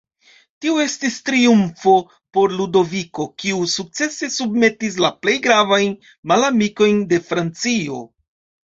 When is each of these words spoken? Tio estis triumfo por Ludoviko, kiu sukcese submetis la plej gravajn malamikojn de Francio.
Tio 0.63 0.77
estis 0.83 1.17
triumfo 1.29 1.93
por 2.37 2.55
Ludoviko, 2.61 3.27
kiu 3.43 3.69
sukcese 3.77 4.33
submetis 4.39 5.01
la 5.07 5.15
plej 5.23 5.39
gravajn 5.47 5.97
malamikojn 6.35 7.09
de 7.15 7.27
Francio. 7.31 8.07